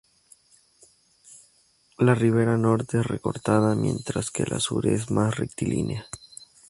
La 1.99 2.15
ribera 2.15 2.57
norte 2.57 2.97
es 3.01 3.05
recortada, 3.05 3.75
mientras 3.75 4.31
que 4.31 4.47
la 4.47 4.59
sur 4.59 4.87
es 4.87 5.11
más 5.11 5.35
rectilínea. 5.37 6.07